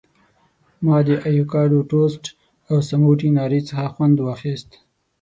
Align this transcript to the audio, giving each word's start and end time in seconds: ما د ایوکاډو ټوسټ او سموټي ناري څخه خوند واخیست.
ما 0.85 0.97
د 1.07 1.09
ایوکاډو 1.27 1.79
ټوسټ 1.89 2.25
او 2.69 2.77
سموټي 2.89 3.29
ناري 3.37 3.61
څخه 3.69 3.85
خوند 3.93 4.17
واخیست. 4.27 4.69